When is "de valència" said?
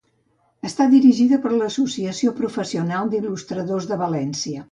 3.93-4.59